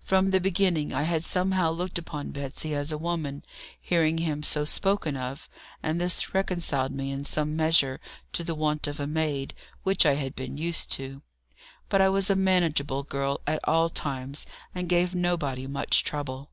From 0.00 0.32
the 0.32 0.40
beginning 0.40 0.92
I 0.92 1.04
had 1.04 1.22
somehow 1.22 1.70
looked 1.70 1.96
upon 1.96 2.32
Betsy 2.32 2.74
as 2.74 2.90
a 2.90 2.98
woman, 2.98 3.44
hearing 3.80 4.18
him 4.18 4.42
so 4.42 4.64
spoken 4.64 5.16
of, 5.16 5.48
and 5.80 6.00
this 6.00 6.34
reconciled 6.34 6.90
me 6.90 7.12
in 7.12 7.22
some 7.22 7.54
measure 7.54 8.00
to 8.32 8.42
the 8.42 8.56
want 8.56 8.88
of 8.88 8.98
a 8.98 9.06
maid, 9.06 9.54
which 9.84 10.04
I 10.04 10.14
had 10.16 10.34
been 10.34 10.58
used 10.58 10.90
to. 10.94 11.22
But 11.88 12.00
I 12.00 12.08
was 12.08 12.28
a 12.28 12.34
manageable 12.34 13.04
girl 13.04 13.42
at 13.46 13.60
all 13.62 13.88
times, 13.88 14.44
and 14.74 14.88
gave 14.88 15.14
nobody 15.14 15.68
much 15.68 16.02
trouble. 16.02 16.50